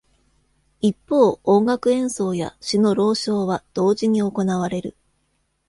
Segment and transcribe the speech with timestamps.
[0.81, 4.97] 一方、音楽演奏や詩の朗唱は同時に行われる。